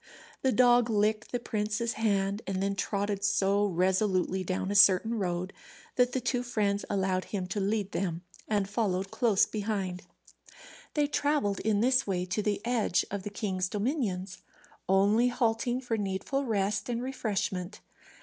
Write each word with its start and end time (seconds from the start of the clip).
The 0.41 0.51
dog 0.51 0.89
licked 0.89 1.31
the 1.31 1.39
prince's 1.39 1.93
hand, 1.93 2.41
and 2.47 2.55
then 2.59 2.73
trotted 2.75 3.23
so 3.23 3.67
resolutely 3.67 4.43
down 4.43 4.71
a 4.71 4.75
certain 4.75 5.13
road 5.19 5.53
that 5.95 6.11
the 6.13 6.19
two 6.19 6.41
friends 6.41 6.83
allowed 6.89 7.25
him 7.25 7.45
to 7.49 7.59
lead 7.59 7.91
them 7.91 8.23
and 8.47 8.67
followed 8.67 9.11
close 9.11 9.45
behind. 9.45 10.01
They 10.95 11.05
travelled 11.05 11.59
in 11.59 11.81
this 11.81 12.07
way 12.07 12.25
to 12.25 12.41
the 12.41 12.65
edge 12.65 13.05
of 13.11 13.21
the 13.21 13.29
king's 13.29 13.69
dominions, 13.69 14.39
only 14.89 15.27
halting 15.27 15.81
for 15.81 15.97
needful 15.99 16.45
rest 16.45 16.89
and 16.89 17.03
refreshment. 17.03 17.79